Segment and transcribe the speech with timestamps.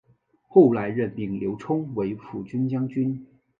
[0.47, 3.23] 后来任命刘聪为抚军将军。